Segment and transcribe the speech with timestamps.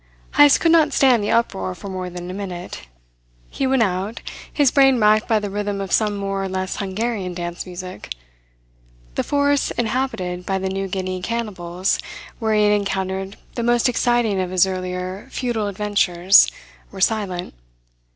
[0.33, 2.87] Heyst could not stand the uproar for more than a minute.
[3.51, 4.19] He went out,
[4.51, 8.11] his brain racked by the rhythm of some more or less Hungarian dance music.
[9.13, 11.99] The forests inhabited by the New Guinea cannibals
[12.39, 16.49] where he had encountered the most exciting of his earlier futile adventures
[16.89, 17.53] were silent.